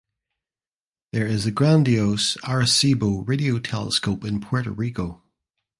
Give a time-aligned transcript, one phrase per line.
[1.13, 5.21] There is the grandiose Arecibo radio telescope in Puerto Rico.